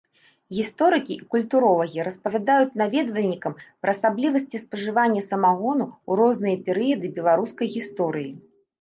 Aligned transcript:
Гісторыкі 0.59 1.11
і 1.17 1.27
культуролагі 1.35 2.05
распавядаюць 2.07 2.77
наведвальнікам 2.83 3.53
пра 3.81 3.91
асаблівасці 3.99 4.57
спажывання 4.65 5.21
самагону 5.31 5.85
ў 5.93 6.11
розныя 6.25 6.55
перыяды 6.67 7.17
беларускай 7.21 7.67
гісторыі. 7.81 8.31